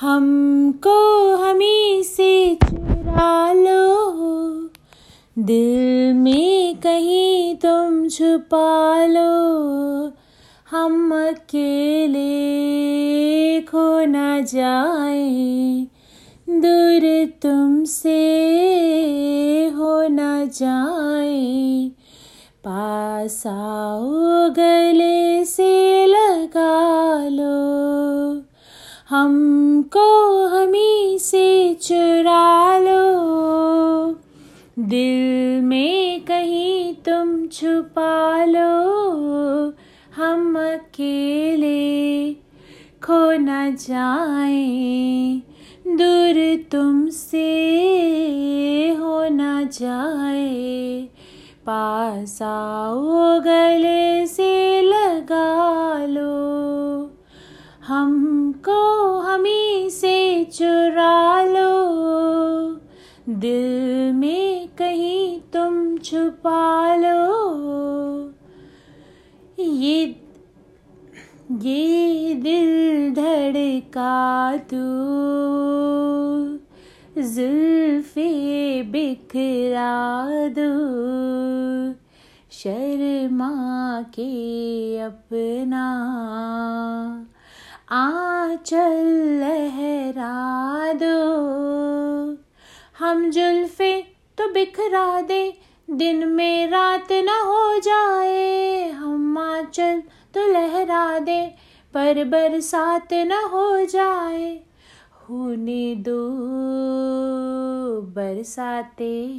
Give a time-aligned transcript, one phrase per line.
[0.00, 3.90] हमको हमी से चुरा लो।
[5.38, 9.50] दिल में कहीं तुम छुपा लो।
[10.70, 12.30] हम अकेले
[13.60, 15.86] खो न जाए।
[16.50, 18.18] दूर तुमसे
[19.76, 21.90] हो न जाए।
[22.64, 24.10] पास आओ
[24.50, 25.09] गले
[29.10, 33.20] हमको हमी से चुरा लो।
[34.78, 38.92] दिल में कहीं तुम छुपा लो।
[40.16, 42.32] हम अकेले
[43.02, 45.42] खो न जाए।
[45.86, 47.66] दूर तुमसे
[49.00, 51.02] हो न जाए।
[51.66, 56.40] पास आओ, गले से लगा लो।
[57.86, 58.29] हमी
[63.30, 67.40] दिल में कहीं तुम छुपा लो।
[69.58, 70.16] ये
[71.52, 74.82] ये दिल धड़का तू
[77.22, 81.00] जुल्फे बिखरा दो।
[82.50, 85.86] शर्मा के अपना।
[87.90, 89.06] आंचल
[89.40, 91.39] लहरा दो।
[93.00, 94.06] हम जुल्फे
[94.38, 95.58] तो बिखरा दे,
[95.90, 100.02] दिन में रात न हो जाए। हम आंचल
[100.34, 101.54] तो लहरा दे,
[101.94, 104.60] पर बरसात न हो जाए।
[105.14, 106.30] होने दो
[108.00, 109.36] बरसाते।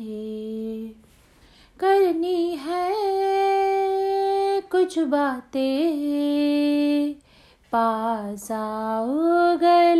[1.80, 7.14] करनी है कुछ बातें।
[7.72, 9.91] पास आओ गले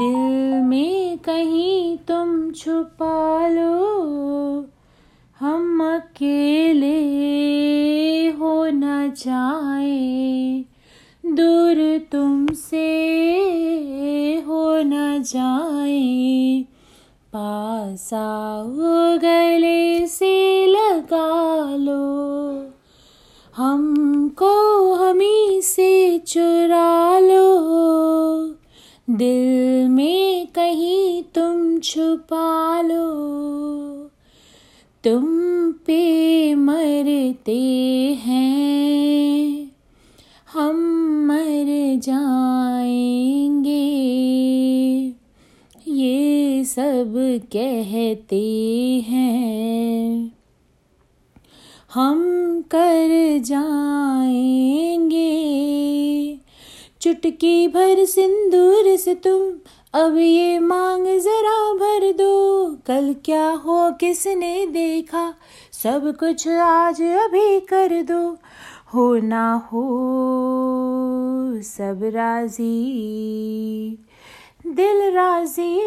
[0.00, 3.80] दिल में कहीं तुम छुपा लो।
[5.40, 7.00] हम अकेले
[8.28, 10.64] हो न जाए।
[11.26, 12.86] दूर तुमसे
[14.46, 16.64] हो न जाए।
[17.32, 18.10] पास
[19.22, 22.10] गले से लगा लो।
[23.56, 26.99] हमको हमी से चुरा
[29.10, 33.10] दिल में कहीं तुम छुपा लो।
[35.04, 35.26] तुम
[35.72, 37.58] पे मरते
[38.24, 39.70] हैं।
[40.52, 40.76] हम
[41.26, 43.70] मर जाएँगे।
[45.88, 48.40] ये सब कहते
[49.08, 50.32] हैं।
[51.94, 52.20] हम
[52.62, 54.89] कर जाएँगे
[57.10, 59.42] चुटकी भर सिंदूर से तुम,
[60.00, 65.34] अब ये मांग जरा भर दो। कल क्या हो, किसने देखा?
[65.72, 68.36] सब कुछ आज अभी कर दो।
[68.94, 69.82] हो ना हो,
[71.62, 72.78] सब राज़ी।
[74.66, 75.78] दिल राज़ी,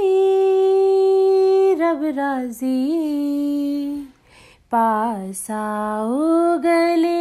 [1.73, 3.03] रब राज़ी।
[4.71, 6.11] पास आओ
[6.57, 7.12] गले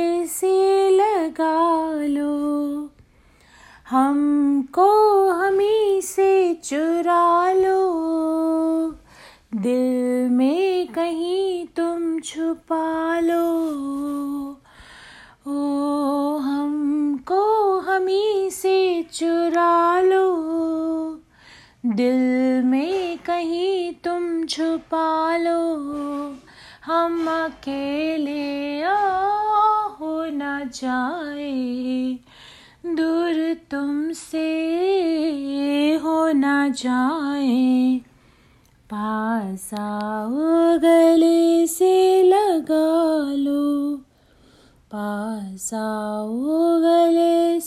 [6.62, 7.92] चुरा लो।
[9.54, 13.70] दिल में कहीं तुम छुपा लो।
[15.46, 15.60] ओ,
[16.38, 20.36] हमको हमी से चुरा लो।
[21.86, 25.76] दिल में कहीं तुम छुपा लो।
[26.84, 28.82] हम अकेले
[30.00, 32.18] हो न जाए।
[32.86, 34.48] दूर तुमसे
[36.02, 38.00] हो ना जाए
[38.90, 43.96] पास आओ गले से लगा लो
[44.92, 47.60] पास आओ गले